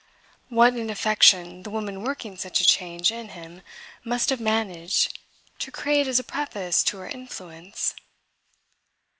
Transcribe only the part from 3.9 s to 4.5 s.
must have